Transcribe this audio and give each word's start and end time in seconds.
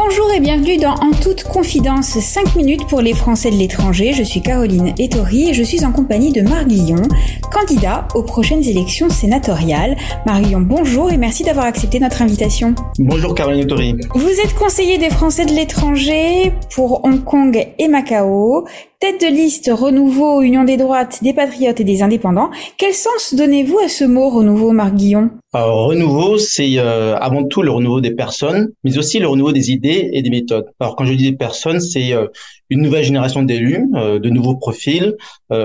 Bonjour 0.00 0.32
et 0.32 0.38
bienvenue 0.38 0.76
dans 0.76 0.94
En 0.94 1.10
toute 1.10 1.42
confidence, 1.42 2.20
5 2.20 2.54
minutes 2.54 2.86
pour 2.86 3.00
les 3.00 3.14
Français 3.14 3.50
de 3.50 3.56
l'étranger. 3.56 4.12
Je 4.12 4.22
suis 4.22 4.40
Caroline 4.40 4.94
Ettori 4.96 5.50
et 5.50 5.54
je 5.54 5.62
suis 5.64 5.84
en 5.84 5.90
compagnie 5.90 6.30
de 6.30 6.40
Marc 6.40 6.68
Guillon, 6.68 7.02
candidat 7.50 8.06
aux 8.14 8.22
prochaines 8.22 8.62
élections 8.64 9.08
sénatoriales. 9.10 9.96
Marc 10.26 10.42
Guillon, 10.42 10.60
bonjour 10.60 11.10
et 11.10 11.16
merci 11.16 11.44
d'avoir 11.44 11.66
accepté 11.66 12.00
notre 12.00 12.22
invitation. 12.22 12.74
Bonjour 12.98 13.34
Caroline 13.34 13.62
Ettori. 13.62 13.94
Vous 14.14 14.40
êtes 14.44 14.54
conseiller 14.54 14.98
des 14.98 15.10
Français 15.10 15.46
de 15.46 15.52
l'étranger 15.52 16.52
pour 16.74 17.04
Hong 17.04 17.24
Kong 17.24 17.66
et 17.78 17.88
Macao. 17.88 18.66
Tête 19.00 19.20
de 19.20 19.28
liste 19.28 19.70
Renouveau, 19.72 20.42
Union 20.42 20.64
des 20.64 20.76
droites, 20.76 21.22
des 21.22 21.32
patriotes 21.32 21.78
et 21.78 21.84
des 21.84 22.02
indépendants. 22.02 22.50
Quel 22.78 22.92
sens 22.92 23.32
donnez-vous 23.32 23.78
à 23.78 23.88
ce 23.88 24.02
mot 24.02 24.28
renouveau, 24.28 24.72
Marc 24.72 24.96
Guillon? 24.96 25.30
Alors, 25.52 25.86
Renouveau, 25.86 26.36
c'est 26.36 26.78
euh, 26.78 27.16
avant 27.16 27.44
tout 27.44 27.62
le 27.62 27.70
renouveau 27.70 28.00
des 28.00 28.10
personnes, 28.10 28.70
mais 28.82 28.98
aussi 28.98 29.20
le 29.20 29.28
renouveau 29.28 29.52
des 29.52 29.70
idées 29.70 30.10
et 30.12 30.20
des 30.20 30.30
méthodes. 30.30 30.66
Alors 30.80 30.96
quand 30.96 31.04
je 31.04 31.14
dis 31.14 31.30
des 31.30 31.36
personnes, 31.36 31.80
c'est 31.80 32.12
euh, 32.12 32.26
une 32.70 32.82
nouvelle 32.82 33.04
génération 33.04 33.44
d'élus, 33.44 33.86
euh, 33.94 34.18
de 34.18 34.30
nouveaux 34.30 34.56
profils 34.56 35.14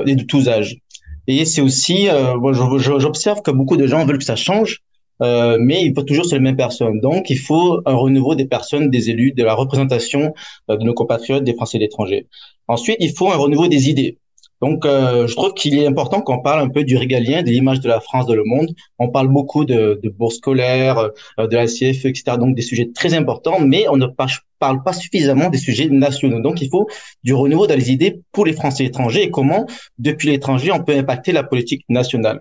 et 0.05 0.15
de 0.15 0.23
tous 0.23 0.47
âges. 0.47 0.77
Et 1.27 1.45
c'est 1.45 1.61
aussi, 1.61 2.07
j'observe 2.97 3.41
que 3.41 3.51
beaucoup 3.51 3.77
de 3.77 3.87
gens 3.87 4.05
veulent 4.05 4.17
que 4.17 4.23
ça 4.23 4.35
change, 4.35 4.81
euh, 5.21 5.57
mais 5.59 5.83
il 5.83 5.93
faut 5.93 6.03
toujours 6.03 6.25
sur 6.25 6.35
les 6.35 6.43
mêmes 6.43 6.57
personnes. 6.57 6.99
Donc, 6.99 7.29
il 7.29 7.39
faut 7.39 7.81
un 7.85 7.93
renouveau 7.93 8.35
des 8.35 8.45
personnes, 8.45 8.89
des 8.89 9.09
élus, 9.09 9.31
de 9.31 9.43
la 9.43 9.53
représentation 9.53 10.33
de 10.67 10.83
nos 10.83 10.93
compatriotes, 10.93 11.43
des 11.43 11.53
Français 11.53 11.77
de 11.77 11.83
l'étranger. 11.83 12.27
Ensuite, 12.67 12.97
il 12.99 13.13
faut 13.15 13.31
un 13.31 13.37
renouveau 13.37 13.67
des 13.67 13.89
idées. 13.89 14.17
Donc, 14.63 14.85
euh, 14.85 15.27
je 15.27 15.35
trouve 15.35 15.53
qu'il 15.53 15.77
est 15.77 15.85
important 15.85 16.21
qu'on 16.21 16.39
parle 16.39 16.61
un 16.61 16.69
peu 16.69 16.85
du 16.85 16.95
régalien, 16.95 17.43
de 17.43 17.49
l'image 17.49 17.81
de 17.81 17.89
la 17.89 17.99
France 17.99 18.27
dans 18.27 18.33
le 18.33 18.45
monde. 18.45 18.69
On 18.97 19.09
parle 19.09 19.27
beaucoup 19.27 19.65
de, 19.65 19.99
de 20.01 20.09
bourses 20.09 20.37
scolaires, 20.37 21.09
euh, 21.37 21.47
de 21.47 21.57
la 21.57 21.65
CFE, 21.65 22.05
etc. 22.05 22.37
Donc, 22.39 22.55
des 22.55 22.61
sujets 22.61 22.89
très 22.95 23.13
importants, 23.13 23.59
mais 23.59 23.89
on 23.89 23.97
ne 23.97 24.05
parle 24.05 24.81
pas 24.85 24.93
suffisamment 24.93 25.49
des 25.49 25.57
sujets 25.57 25.89
nationaux. 25.89 26.39
Donc, 26.39 26.61
il 26.61 26.69
faut 26.69 26.87
du 27.25 27.33
renouveau 27.33 27.67
dans 27.67 27.75
les 27.75 27.91
idées 27.91 28.21
pour 28.31 28.45
les 28.45 28.53
Français 28.53 28.85
étrangers 28.85 29.23
et 29.23 29.31
comment, 29.31 29.65
depuis 29.99 30.29
l'étranger, 30.29 30.71
on 30.71 30.81
peut 30.81 30.95
impacter 30.95 31.33
la 31.33 31.43
politique 31.43 31.83
nationale. 31.89 32.39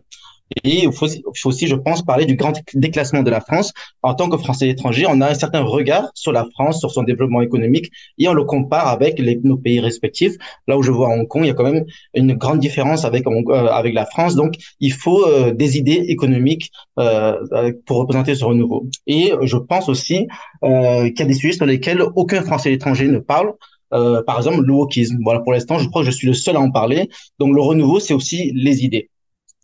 Et 0.64 0.84
il 0.84 0.92
faut, 0.92 1.06
aussi, 1.44 1.66
je 1.66 1.74
pense, 1.74 2.02
parler 2.02 2.24
du 2.24 2.36
grand 2.36 2.52
déclassement 2.74 3.22
de 3.22 3.30
la 3.30 3.40
France. 3.40 3.72
En 4.02 4.14
tant 4.14 4.28
que 4.28 4.36
Français 4.36 4.68
étranger, 4.68 5.06
on 5.08 5.20
a 5.20 5.28
un 5.30 5.34
certain 5.34 5.62
regard 5.62 6.10
sur 6.14 6.32
la 6.32 6.46
France, 6.52 6.80
sur 6.80 6.90
son 6.90 7.02
développement 7.02 7.40
économique, 7.40 7.90
et 8.18 8.28
on 8.28 8.34
le 8.34 8.44
compare 8.44 8.88
avec 8.88 9.20
nos 9.44 9.56
pays 9.56 9.80
respectifs. 9.80 10.34
Là 10.68 10.76
où 10.76 10.82
je 10.82 10.90
vois 10.90 11.08
Hong 11.08 11.26
Kong, 11.26 11.44
il 11.44 11.48
y 11.48 11.50
a 11.50 11.54
quand 11.54 11.70
même 11.70 11.84
une 12.14 12.34
grande 12.34 12.58
différence 12.60 13.04
avec, 13.04 13.26
euh, 13.26 13.66
avec 13.66 13.94
la 13.94 14.06
France. 14.06 14.34
Donc, 14.34 14.54
il 14.80 14.92
faut 14.92 15.26
euh, 15.26 15.52
des 15.52 15.78
idées 15.78 16.04
économiques 16.08 16.70
euh, 16.98 17.72
pour 17.86 17.98
représenter 17.98 18.34
ce 18.34 18.44
renouveau. 18.44 18.86
Et 19.06 19.32
je 19.42 19.56
pense 19.56 19.88
aussi 19.88 20.26
qu'il 20.62 21.18
y 21.18 21.22
a 21.22 21.26
des 21.26 21.34
sujets 21.34 21.54
sur 21.54 21.66
lesquels 21.66 22.02
aucun 22.14 22.42
Français 22.42 22.72
étranger 22.72 23.08
ne 23.08 23.18
parle. 23.18 23.52
par 23.90 24.38
exemple, 24.38 24.62
le 24.62 24.72
wokisme. 24.72 25.18
Voilà, 25.22 25.40
pour 25.40 25.52
l'instant, 25.52 25.78
je 25.78 25.88
crois 25.88 26.02
que 26.02 26.10
je 26.10 26.16
suis 26.16 26.26
le 26.26 26.34
seul 26.34 26.56
à 26.56 26.60
en 26.60 26.70
parler. 26.70 27.08
Donc, 27.38 27.54
le 27.54 27.60
renouveau, 27.60 28.00
c'est 28.00 28.14
aussi 28.14 28.52
les 28.54 28.84
idées. 28.84 29.10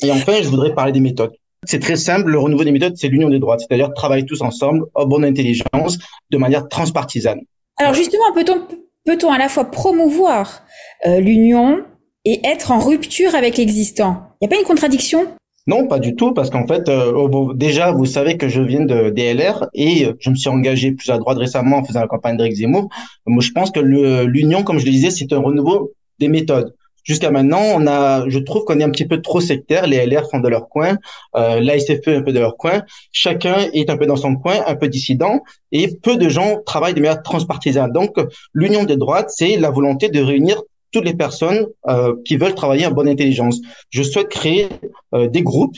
Et 0.02 0.12
enfin, 0.12 0.40
je 0.42 0.48
voudrais 0.48 0.74
parler 0.74 0.92
des 0.92 1.00
méthodes. 1.00 1.32
C'est 1.66 1.80
très 1.80 1.96
simple, 1.96 2.30
le 2.30 2.38
renouveau 2.38 2.64
des 2.64 2.70
méthodes, 2.70 2.96
c'est 2.96 3.08
l'union 3.08 3.28
des 3.28 3.40
droits, 3.40 3.58
c'est-à-dire 3.58 3.92
travailler 3.92 4.24
tous 4.24 4.40
ensemble, 4.42 4.84
en 4.94 5.06
bonne 5.06 5.24
intelligence, 5.24 5.98
de 6.30 6.38
manière 6.38 6.68
transpartisane. 6.68 7.40
Alors 7.76 7.94
justement, 7.94 8.32
peut-on 8.34 8.60
peut-on 9.04 9.32
à 9.32 9.38
la 9.38 9.48
fois 9.48 9.70
promouvoir 9.70 10.62
euh, 11.06 11.20
l'union 11.20 11.80
et 12.24 12.40
être 12.44 12.70
en 12.70 12.78
rupture 12.78 13.34
avec 13.34 13.56
l'existant? 13.56 14.28
Il 14.40 14.46
n'y 14.46 14.52
a 14.52 14.56
pas 14.56 14.60
une 14.60 14.66
contradiction? 14.66 15.26
Non, 15.66 15.86
pas 15.86 15.98
du 15.98 16.14
tout, 16.14 16.32
parce 16.32 16.48
qu'en 16.48 16.66
fait, 16.66 16.88
euh, 16.88 17.52
déjà, 17.54 17.90
vous 17.92 18.06
savez 18.06 18.36
que 18.36 18.48
je 18.48 18.62
viens 18.62 18.84
de 18.84 19.10
DLR 19.10 19.66
et 19.74 20.06
je 20.18 20.30
me 20.30 20.34
suis 20.34 20.48
engagé 20.48 20.92
plus 20.92 21.10
à 21.10 21.18
droite 21.18 21.38
récemment 21.38 21.78
en 21.78 21.84
faisant 21.84 22.00
la 22.00 22.06
campagne 22.06 22.36
d'Éric 22.36 22.56
Zemmour. 22.56 22.88
Moi, 23.26 23.42
je 23.42 23.50
pense 23.50 23.70
que 23.70 23.80
l'union, 23.80 24.62
comme 24.62 24.78
je 24.78 24.86
le 24.86 24.92
disais, 24.92 25.10
c'est 25.10 25.32
un 25.32 25.40
renouveau 25.40 25.92
des 26.18 26.28
méthodes. 26.28 26.74
Jusqu'à 27.08 27.30
maintenant, 27.30 27.62
on 27.74 27.86
a, 27.86 28.28
je 28.28 28.38
trouve 28.38 28.64
qu'on 28.64 28.78
est 28.80 28.84
un 28.84 28.90
petit 28.90 29.06
peu 29.06 29.22
trop 29.22 29.40
sectaire. 29.40 29.86
Les 29.86 30.04
LR 30.04 30.26
sont 30.26 30.40
de 30.40 30.48
leur 30.48 30.68
coin, 30.68 30.98
euh, 31.36 31.58
l'ASFE 31.58 32.08
un 32.08 32.22
peu 32.22 32.32
de 32.32 32.38
leur 32.38 32.58
coin. 32.58 32.82
Chacun 33.12 33.56
est 33.72 33.88
un 33.88 33.96
peu 33.96 34.04
dans 34.04 34.16
son 34.16 34.36
coin, 34.36 34.56
un 34.66 34.76
peu 34.76 34.88
dissident, 34.88 35.40
et 35.72 35.88
peu 36.02 36.16
de 36.16 36.28
gens 36.28 36.58
travaillent 36.66 36.92
de 36.92 37.00
manière 37.00 37.22
transpartisane. 37.22 37.92
Donc, 37.92 38.16
l'union 38.52 38.84
des 38.84 38.98
droites, 38.98 39.30
c'est 39.30 39.56
la 39.56 39.70
volonté 39.70 40.10
de 40.10 40.20
réunir 40.20 40.60
toutes 40.92 41.06
les 41.06 41.14
personnes 41.14 41.66
euh, 41.88 42.14
qui 42.26 42.36
veulent 42.36 42.54
travailler 42.54 42.86
en 42.86 42.90
bonne 42.90 43.08
intelligence. 43.08 43.58
Je 43.90 44.02
souhaite 44.02 44.28
créer 44.28 44.68
euh, 45.14 45.28
des 45.28 45.42
groupes 45.42 45.76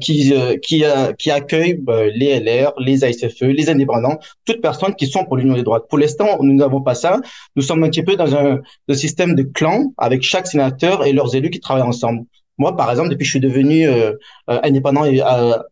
qui 0.00 0.34
euh, 0.34 0.56
qui 0.56 0.84
euh, 0.84 1.12
qui 1.12 1.30
accueille 1.30 1.80
les 2.14 2.40
LR, 2.40 2.72
les 2.78 3.04
ASFE, 3.04 3.42
les 3.42 3.68
indépendants, 3.70 4.18
toutes 4.44 4.60
personnes 4.60 4.94
qui 4.94 5.06
sont 5.06 5.24
pour 5.24 5.36
l'union 5.36 5.54
des 5.54 5.62
droites. 5.62 5.84
Pour 5.88 5.98
l'instant, 5.98 6.38
nous 6.40 6.54
n'avons 6.54 6.82
pas 6.82 6.94
ça. 6.94 7.20
Nous 7.56 7.62
sommes 7.62 7.82
un 7.84 7.88
petit 7.88 8.02
peu 8.02 8.16
dans 8.16 8.34
un, 8.34 8.60
un 8.88 8.94
système 8.94 9.34
de 9.34 9.42
clan 9.42 9.92
avec 9.98 10.22
chaque 10.22 10.46
sénateur 10.46 11.04
et 11.06 11.12
leurs 11.12 11.34
élus 11.34 11.50
qui 11.50 11.60
travaillent 11.60 11.82
ensemble. 11.86 12.24
Moi, 12.58 12.76
par 12.76 12.90
exemple, 12.90 13.10
depuis 13.10 13.22
que 13.22 13.26
je 13.26 13.30
suis 13.30 13.40
devenu 13.40 13.86
indépendant 14.48 15.04
et 15.04 15.20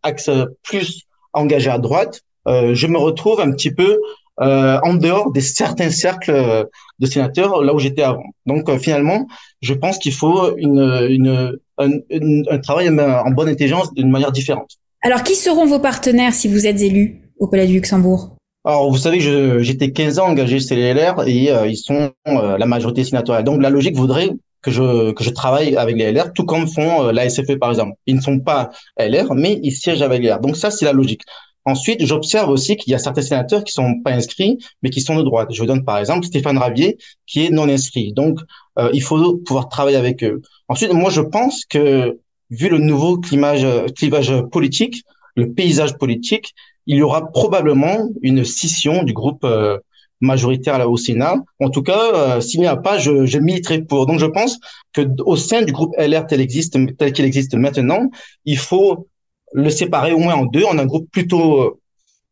axe 0.04 0.30
plus 0.62 1.02
engagé 1.32 1.68
à 1.68 1.78
droite, 1.78 2.22
je 2.46 2.86
me 2.86 2.96
retrouve 2.98 3.40
un 3.40 3.50
petit 3.50 3.72
peu 3.72 3.98
euh, 4.40 4.78
en 4.82 4.94
dehors 4.94 5.32
des 5.32 5.40
certains 5.40 5.90
cercles 5.90 6.66
de 6.98 7.06
sénateurs 7.06 7.62
là 7.62 7.74
où 7.74 7.78
j'étais 7.78 8.02
avant. 8.02 8.24
Donc 8.46 8.70
finalement, 8.78 9.26
je 9.60 9.74
pense 9.74 9.98
qu'il 9.98 10.12
faut 10.12 10.56
une, 10.56 11.06
une 11.10 11.58
un, 11.78 11.90
un, 12.50 12.58
travail 12.58 12.88
en 12.88 13.30
bonne 13.30 13.48
intelligence 13.48 13.92
d'une 13.94 14.10
manière 14.10 14.32
différente. 14.32 14.78
Alors, 15.02 15.22
qui 15.22 15.34
seront 15.34 15.66
vos 15.66 15.78
partenaires 15.78 16.34
si 16.34 16.48
vous 16.48 16.66
êtes 16.66 16.80
élu 16.80 17.20
au 17.38 17.46
Palais 17.46 17.66
du 17.66 17.74
Luxembourg? 17.74 18.36
Alors, 18.64 18.90
vous 18.90 18.98
savez, 18.98 19.20
j'étais 19.62 19.92
15 19.92 20.18
ans 20.18 20.26
engagé 20.26 20.58
chez 20.58 20.74
les 20.74 20.92
LR 20.92 21.22
et 21.26 21.52
euh, 21.52 21.68
ils 21.68 21.76
sont 21.76 22.10
euh, 22.26 22.58
la 22.58 22.66
majorité 22.66 23.04
sénatoriale. 23.04 23.44
Donc, 23.44 23.62
la 23.62 23.70
logique 23.70 23.94
voudrait 23.94 24.30
que 24.62 24.72
je 24.72 25.12
que 25.12 25.22
je 25.22 25.30
travaille 25.30 25.76
avec 25.76 25.96
les 25.96 26.10
LR, 26.10 26.32
tout 26.32 26.44
comme 26.44 26.66
font 26.66 27.04
euh, 27.04 27.12
la 27.12 27.30
SFE 27.30 27.56
par 27.60 27.70
exemple. 27.70 27.92
Ils 28.06 28.16
ne 28.16 28.20
sont 28.20 28.40
pas 28.40 28.70
LR, 28.98 29.34
mais 29.34 29.60
ils 29.62 29.70
siègent 29.70 30.02
avec 30.02 30.22
les 30.22 30.28
LR. 30.28 30.40
Donc 30.40 30.56
ça, 30.56 30.72
c'est 30.72 30.84
la 30.84 30.92
logique. 30.92 31.22
Ensuite, 31.66 32.06
j'observe 32.06 32.48
aussi 32.48 32.76
qu'il 32.76 32.92
y 32.92 32.94
a 32.94 32.98
certains 32.98 33.22
sénateurs 33.22 33.64
qui 33.64 33.72
sont 33.72 34.00
pas 34.02 34.12
inscrits, 34.12 34.58
mais 34.82 34.90
qui 34.90 35.02
sont 35.02 35.16
de 35.16 35.22
droite. 35.22 35.48
Je 35.52 35.60
vous 35.60 35.66
donne 35.66 35.84
par 35.84 35.98
exemple 35.98 36.24
Stéphane 36.24 36.56
Ravier, 36.56 36.96
qui 37.26 37.44
est 37.44 37.50
non 37.50 37.68
inscrit. 37.68 38.12
Donc, 38.12 38.38
il 38.92 39.02
faut 39.02 39.36
pouvoir 39.38 39.68
travailler 39.68 39.96
avec 39.96 40.22
eux. 40.22 40.42
Ensuite, 40.68 40.92
moi, 40.92 41.10
je 41.10 41.20
pense 41.20 41.64
que 41.64 42.18
vu 42.50 42.68
le 42.68 42.78
nouveau 42.78 43.18
clivage, 43.18 43.66
clivage 43.94 44.32
politique, 44.52 45.02
le 45.34 45.52
paysage 45.52 45.96
politique, 45.98 46.54
il 46.86 46.96
y 46.98 47.02
aura 47.02 47.30
probablement 47.30 48.08
une 48.22 48.44
scission 48.44 49.02
du 49.02 49.12
groupe 49.12 49.44
euh, 49.44 49.78
majoritaire 50.20 50.88
au 50.90 50.96
Sénat. 50.96 51.36
En 51.60 51.70
tout 51.70 51.82
cas, 51.82 52.00
euh, 52.14 52.40
s'il 52.40 52.60
n'y 52.60 52.66
a 52.66 52.76
pas, 52.76 52.98
je, 52.98 53.26
je 53.26 53.38
militerai 53.38 53.82
pour. 53.82 54.06
Donc, 54.06 54.18
je 54.18 54.26
pense 54.26 54.58
que 54.92 55.02
au 55.24 55.36
sein 55.36 55.62
du 55.62 55.72
groupe 55.72 55.94
LR 55.98 56.26
tel 56.26 56.40
existe, 56.40 56.78
tel 56.96 57.12
qu'il 57.12 57.24
existe 57.24 57.54
maintenant, 57.54 58.08
il 58.44 58.58
faut 58.58 59.08
le 59.52 59.70
séparer 59.70 60.12
au 60.12 60.18
moins 60.18 60.34
en 60.34 60.44
deux. 60.44 60.64
A 60.64 60.72
un 60.72 60.86
groupe 60.86 61.10
plutôt 61.10 61.62
euh, 61.62 61.80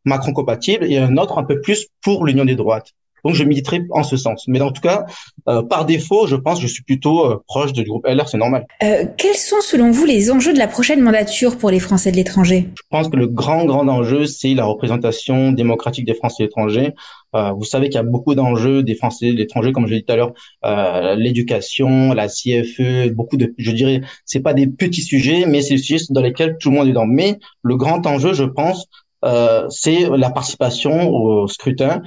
Macron 0.05 0.33
compatible 0.33 0.85
et 0.85 0.99
un 0.99 1.17
autre 1.17 1.39
un 1.39 1.45
peu 1.45 1.61
plus 1.61 1.89
pour 2.03 2.25
l'union 2.25 2.45
des 2.45 2.57
droites. 2.57 2.93
Donc, 3.25 3.35
je 3.35 3.45
militerai 3.45 3.83
en 3.91 4.03
ce 4.03 4.17
sens. 4.17 4.45
Mais 4.49 4.61
en 4.61 4.71
tout 4.71 4.83
cas, 4.83 5.07
euh, 5.49 5.63
par 5.63 5.87
défaut, 5.87 6.27
je 6.27 6.37
pense 6.37 6.61
que 6.61 6.67
je 6.67 6.73
suis 6.73 6.83
plutôt 6.83 7.25
euh, 7.25 7.43
proche 7.47 7.73
du 7.73 7.83
groupe 7.83 8.07
LR, 8.07 8.29
c'est 8.29 8.37
normal. 8.37 8.67
Euh, 8.83 9.07
quels 9.17 9.37
sont, 9.37 9.63
selon 9.63 9.91
vous, 9.91 10.05
les 10.05 10.31
enjeux 10.31 10.53
de 10.53 10.59
la 10.59 10.69
prochaine 10.69 11.01
mandature 11.01 11.57
pour 11.57 11.71
les 11.71 11.81
Français 11.81 12.13
de 12.13 12.17
l'étranger? 12.17 12.69
Je 12.77 12.83
pense 12.91 13.09
que 13.09 13.17
le 13.17 13.27
grand, 13.27 13.65
grand 13.65 13.89
enjeu, 13.89 14.27
c'est 14.27 14.53
la 14.53 14.67
représentation 14.67 15.53
démocratique 15.53 16.05
des 16.05 16.15
Français 16.15 16.43
de 16.43 16.49
l'étranger. 16.49 16.95
Euh, 17.35 17.53
vous 17.53 17.65
savez 17.65 17.89
qu'il 17.89 17.97
y 17.97 17.99
a 17.99 18.05
beaucoup 18.05 18.35
d'enjeux 18.35 18.83
des 18.83 18.95
Français 18.95 19.33
de 19.33 19.37
l'étranger, 19.37 19.73
comme 19.73 19.87
je 19.87 19.93
l'ai 19.93 20.01
dit 20.01 20.05
tout 20.05 20.13
à 20.13 20.17
l'heure, 20.17 20.33
euh, 20.65 21.15
l'éducation, 21.17 22.13
la 22.13 22.29
CFE, 22.29 23.11
beaucoup 23.13 23.37
de, 23.37 23.55
je 23.59 23.71
dirais, 23.73 24.01
c'est 24.25 24.41
pas 24.41 24.55
des 24.55 24.67
petits 24.67 25.03
sujets, 25.03 25.45
mais 25.47 25.63
c'est 25.63 25.75
des 25.75 25.83
sujets 25.83 26.05
dans 26.11 26.23
lesquels 26.23 26.57
tout 26.59 26.71
le 26.71 26.77
monde 26.77 26.89
est 26.89 26.93
dans. 26.93 27.07
Mais 27.07 27.39
le 27.63 27.77
grand 27.77 28.07
enjeu, 28.07 28.33
je 28.35 28.45
pense, 28.45 28.87
euh, 29.25 29.67
c'est 29.71 30.09
la 30.17 30.31
participation 30.31 31.09
au 31.11 31.49
scrutin 31.49 32.03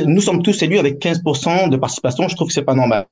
nous 0.00 0.20
sommes 0.20 0.42
tous 0.42 0.62
élus 0.62 0.78
avec 0.78 0.98
15% 1.00 1.68
de 1.68 1.76
participation. 1.76 2.28
Je 2.28 2.36
trouve 2.36 2.48
que 2.48 2.54
c'est 2.54 2.62
pas 2.62 2.74
normal. 2.74 3.06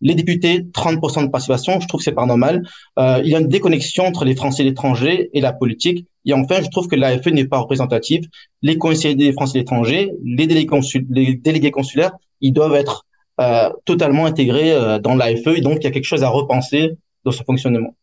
Les 0.00 0.14
députés, 0.14 0.60
30% 0.60 1.24
de 1.24 1.30
participation. 1.30 1.80
Je 1.80 1.86
trouve 1.86 1.98
que 1.98 2.04
c'est 2.04 2.12
pas 2.12 2.26
normal. 2.26 2.62
Euh, 2.98 3.20
il 3.24 3.30
y 3.30 3.34
a 3.34 3.38
une 3.38 3.48
déconnexion 3.48 4.04
entre 4.04 4.24
les 4.24 4.34
Français 4.34 4.62
et 4.62 4.66
l'étranger 4.66 5.30
et 5.34 5.40
la 5.40 5.52
politique. 5.52 6.06
Et 6.24 6.32
enfin, 6.32 6.62
je 6.62 6.68
trouve 6.68 6.88
que 6.88 6.96
l'AFE 6.96 7.26
n'est 7.26 7.46
pas 7.46 7.58
représentative. 7.58 8.22
Les 8.62 8.78
conseillers 8.78 9.14
des 9.14 9.32
Français 9.32 9.58
et 9.58 9.60
l'étranger, 9.60 10.12
les 10.24 10.46
délégués, 10.46 11.70
consulaires, 11.70 12.12
ils 12.40 12.52
doivent 12.52 12.74
être 12.74 13.04
euh, 13.40 13.70
totalement 13.84 14.26
intégrés 14.26 14.72
euh, 14.72 14.98
dans 14.98 15.14
l'AFE. 15.14 15.48
Et 15.56 15.60
donc, 15.60 15.78
il 15.80 15.84
y 15.84 15.86
a 15.86 15.90
quelque 15.90 16.04
chose 16.04 16.22
à 16.22 16.28
repenser 16.28 16.92
dans 17.24 17.32
ce 17.32 17.42
fonctionnement. 17.42 17.94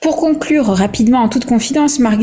Pour 0.00 0.16
conclure 0.16 0.66
rapidement 0.66 1.18
en 1.18 1.28
toute 1.28 1.44
confidence, 1.44 1.98
Marc 1.98 2.20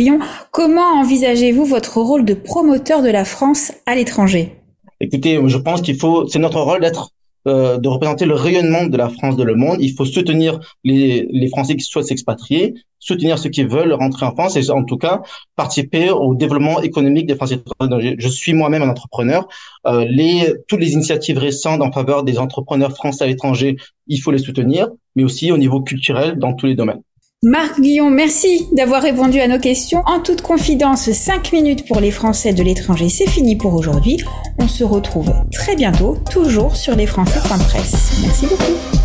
comment 0.51 1.00
envisagez-vous 1.01 1.65
votre 1.65 2.00
rôle 2.00 2.24
de 2.24 2.33
promoteur 2.33 3.01
de 3.01 3.10
la 3.10 3.25
France 3.25 3.74
à 3.86 3.95
l'étranger? 3.95 4.56
Écoutez, 5.01 5.38
je 5.45 5.57
pense 5.57 5.81
qu'il 5.81 5.98
faut, 5.98 6.25
c'est 6.27 6.39
notre 6.39 6.62
rôle 6.62 6.80
d'être 6.80 7.12
euh, 7.48 7.78
de 7.78 7.88
représenter 7.90 8.25
le 8.25 8.36
rayonnement 8.36 8.86
de 8.86 8.98
la 8.98 9.10
France 9.10 9.36
dans 9.36 9.44
le 9.44 9.56
monde. 9.56 9.78
Il 9.81 9.94
faut 9.94 10.06
soutenir 10.06 10.60
les, 10.84 11.28
les 11.31 11.48
Français 11.50 11.75
qui 11.75 11.84
souhaitent 11.84 12.06
s'expatrier, 12.06 12.75
soutenir 13.00 13.38
ceux 13.38 13.50
qui 13.50 13.63
veulent 13.63 13.94
rentrer 13.94 14.25
en 14.25 14.34
France 14.34 14.56
et 14.56 14.72
en 14.72 14.84
tout 14.84 14.98
cas 14.98 15.22
participer 15.56 16.10
au 16.10 16.36
développement 16.36 16.81
économique 16.81 17.28
des 17.28 17.36
Français 17.36 17.56
étrangers. 17.56 18.16
Je 18.18 18.30
suis 18.30 18.54
moi-même 18.54 18.81
un 18.81 18.90
entrepreneur. 18.90 19.48
Euh, 19.88 20.06
les, 20.06 20.54
toutes 20.68 20.80
les 20.80 20.94
initiatives 20.94 21.38
récentes 21.38 21.81
en 21.81 21.92
faveur 21.92 22.24
des 22.24 22.40
entrepreneurs 22.40 22.94
français 22.95 23.25
à 23.25 23.28
l'étranger, 23.28 23.78
il 24.07 24.18
faut 24.19 24.31
les 24.31 24.38
soutenir, 24.38 24.88
mais 25.16 25.24
aussi 25.24 25.51
au 25.51 25.57
niveau 25.57 25.81
culturel 25.81 26.39
dans 26.39 26.54
tous 26.54 26.68
les 26.68 26.75
domaines. 26.75 27.01
Marc 27.44 27.81
Guillon, 27.81 28.10
merci 28.10 28.68
d'avoir 28.72 29.01
répondu 29.01 29.42
à 29.42 29.50
nos 29.50 29.60
questions. 29.60 30.01
En 30.06 30.22
toute 30.22 30.42
confidence, 30.42 31.12
5 31.12 31.51
minutes 31.51 31.86
pour 31.86 32.00
les 32.00 32.10
Français 32.10 32.54
de 32.54 32.63
l'étranger, 32.63 33.10
c'est 33.10 33.30
fini 33.30 33.57
pour 33.57 33.74
aujourd'hui. 33.74 34.16
On 34.60 34.69
se 34.69 34.86
retrouve 34.86 35.34
très 35.51 35.75
bientôt, 35.75 36.18
toujours 36.31 36.78
sur 36.78 36.95
lesfrançais.presse. 36.95 38.22
Merci 38.22 38.45
beaucoup. 38.45 39.02